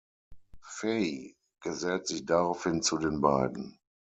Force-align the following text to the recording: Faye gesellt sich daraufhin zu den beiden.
Faye 0.63 1.35
gesellt 1.59 2.07
sich 2.07 2.25
daraufhin 2.25 2.81
zu 2.81 2.97
den 2.97 3.21
beiden. 3.21 3.77